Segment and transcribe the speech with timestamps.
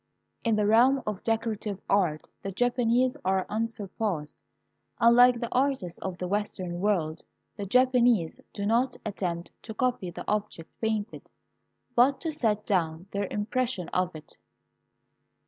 [0.43, 4.39] In the realm of decorative art the Japanese are unsur passed.
[4.99, 7.21] Unlike the artists of the Western world,
[7.55, 11.29] the Japan ese do not attempt to copy the object painted,
[11.95, 14.37] but to set down their impression of it.